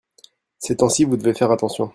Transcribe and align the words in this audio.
ces 0.57 0.77
temps-ci 0.77 1.03
vous 1.05 1.15
devez 1.15 1.35
faire 1.35 1.51
attention. 1.51 1.87